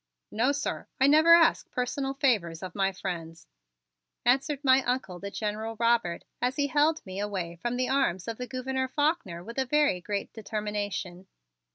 "No, 0.31 0.51
sir, 0.51 0.87
I 0.99 1.05
never 1.05 1.35
ask 1.35 1.69
personal 1.69 2.15
favors 2.15 2.63
of 2.63 2.73
my 2.73 2.91
friends," 2.91 3.45
answered 4.25 4.63
my 4.63 4.81
Uncle, 4.83 5.19
the 5.19 5.29
General 5.29 5.75
Robert, 5.79 6.23
as 6.41 6.55
he 6.55 6.65
held 6.69 7.05
me 7.05 7.19
away 7.19 7.55
from 7.61 7.77
the 7.77 7.87
arms 7.89 8.27
of 8.27 8.39
the 8.39 8.47
Gouverneur 8.47 8.87
Faulkner 8.87 9.43
with 9.43 9.59
a 9.59 9.65
very 9.67 10.01
great 10.01 10.33
determination. 10.33 11.27